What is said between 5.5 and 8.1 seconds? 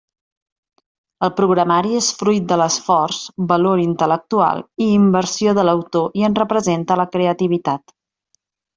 de l'autor i en representa la creativitat.